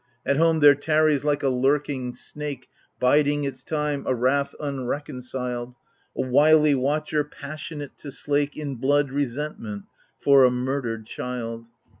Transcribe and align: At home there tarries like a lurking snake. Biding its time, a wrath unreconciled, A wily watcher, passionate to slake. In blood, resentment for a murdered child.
At 0.25 0.37
home 0.37 0.61
there 0.61 0.73
tarries 0.73 1.23
like 1.23 1.43
a 1.43 1.49
lurking 1.49 2.13
snake. 2.15 2.69
Biding 2.99 3.43
its 3.43 3.63
time, 3.63 4.03
a 4.07 4.15
wrath 4.15 4.55
unreconciled, 4.59 5.75
A 6.17 6.21
wily 6.23 6.73
watcher, 6.73 7.23
passionate 7.23 7.99
to 7.99 8.11
slake. 8.11 8.57
In 8.57 8.77
blood, 8.77 9.11
resentment 9.11 9.83
for 10.17 10.43
a 10.43 10.49
murdered 10.49 11.05
child. 11.05 11.67